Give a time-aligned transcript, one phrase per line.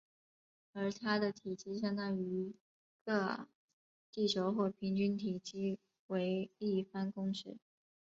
[0.73, 2.53] 而它的体积相当于
[3.05, 3.47] 个
[4.11, 5.77] 地球或平均体积
[6.07, 7.59] 为立方公尺。